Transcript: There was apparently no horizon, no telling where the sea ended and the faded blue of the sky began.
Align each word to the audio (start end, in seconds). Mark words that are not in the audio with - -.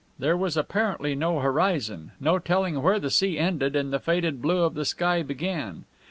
There 0.17 0.35
was 0.35 0.57
apparently 0.57 1.13
no 1.13 1.41
horizon, 1.41 2.13
no 2.19 2.39
telling 2.39 2.81
where 2.81 2.97
the 2.97 3.11
sea 3.11 3.37
ended 3.37 3.75
and 3.75 3.93
the 3.93 3.99
faded 3.99 4.41
blue 4.41 4.63
of 4.63 4.73
the 4.73 4.83
sky 4.83 5.21
began. 5.21 5.85